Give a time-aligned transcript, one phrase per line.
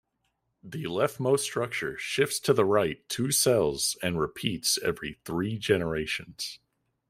[0.63, 6.57] The leftmost structure shifts to the right two cells and repeats every three generations.